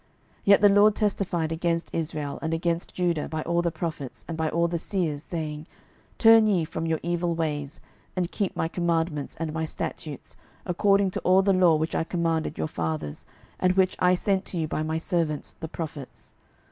[0.01, 0.09] 12:017:013
[0.45, 4.49] Yet the LORD testified against Israel, and against Judah, by all the prophets, and by
[4.49, 5.67] all the seers, saying,
[6.17, 7.79] Turn ye from your evil ways,
[8.15, 10.35] and keep my commandments and my statutes,
[10.65, 13.27] according to all the law which I commanded your fathers,
[13.59, 16.33] and which I sent to you by my servants the prophets.